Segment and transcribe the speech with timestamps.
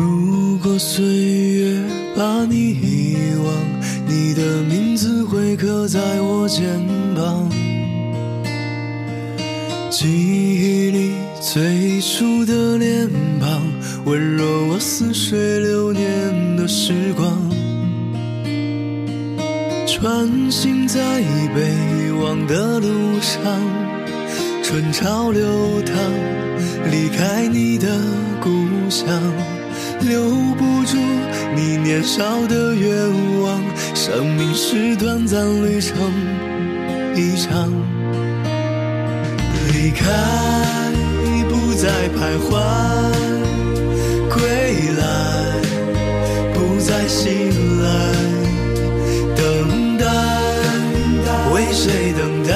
[0.00, 1.78] 如果岁月
[2.16, 3.52] 把你遗忘，
[4.06, 6.64] 你的名字会刻在我肩
[7.14, 7.50] 膀。
[9.90, 13.60] 记忆里最初的脸庞，
[14.06, 17.38] 温柔我似水流年的时光。
[19.86, 20.98] 穿行在
[21.54, 22.88] 北望的路
[23.20, 23.42] 上，
[24.62, 25.42] 春潮流
[25.82, 25.94] 淌，
[26.90, 27.86] 离开你的
[28.40, 28.48] 故
[28.88, 29.06] 乡。
[30.00, 30.22] 留
[30.54, 30.96] 不住
[31.54, 32.90] 你年少的愿
[33.42, 33.60] 望，
[33.94, 35.96] 生命是短暂旅程
[37.14, 37.70] 一场，
[39.72, 40.06] 离开
[41.48, 42.50] 不再徘徊，
[44.28, 44.40] 归
[44.98, 45.02] 来
[46.54, 47.28] 不再醒
[47.82, 47.88] 来，
[49.36, 50.04] 等待
[51.52, 52.50] 为谁等待？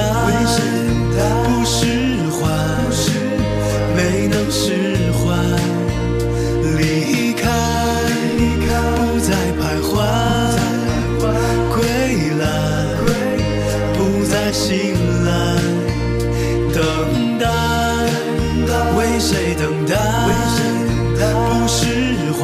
[14.55, 15.33] 醒来，
[16.73, 16.81] 等
[17.41, 17.45] 待，
[18.97, 19.97] 为谁等待？
[21.19, 21.83] 不释
[22.39, 22.41] 怀，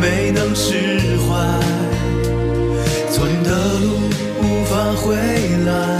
[0.00, 1.30] 没能释怀，
[3.12, 3.86] 昨天的路
[4.42, 5.14] 无法回
[5.64, 5.97] 来。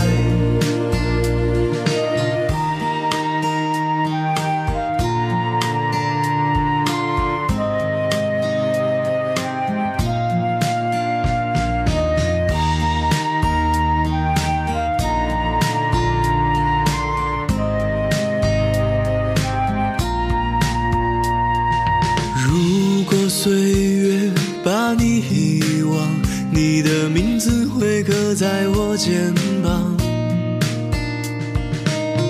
[28.91, 29.95] 我肩膀。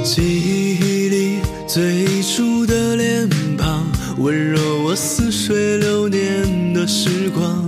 [0.02, 1.38] 记忆里
[1.68, 3.86] 最初的脸庞，
[4.18, 7.64] 温柔我似水流年的时光。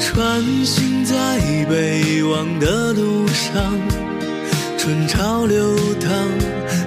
[0.00, 3.76] 穿行在北望的路上，
[4.78, 6.08] 春潮流淌，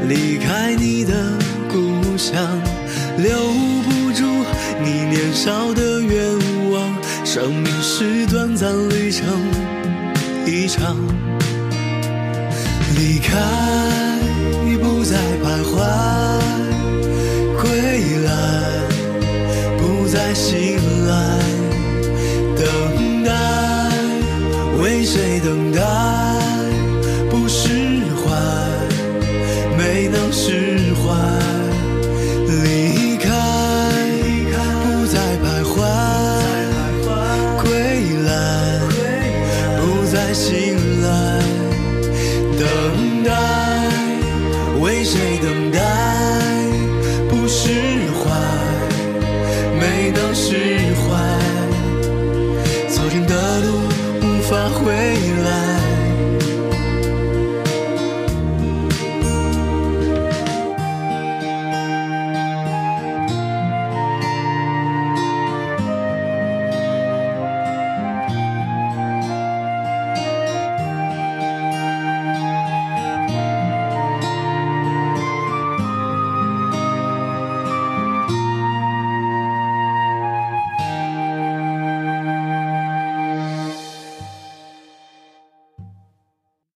[0.08, 1.34] 离开你的
[1.68, 2.42] 故乡。
[3.18, 3.36] 留
[3.84, 4.24] 不住
[4.82, 6.37] 你年少的愿，
[7.40, 9.24] 生命是短暂旅程
[10.48, 10.98] 一场。
[12.96, 13.38] 离开
[14.82, 15.76] 不再徘徊，
[17.62, 17.62] 归
[18.26, 18.32] 来
[19.78, 21.14] 不再醒来，
[43.28, 43.57] die.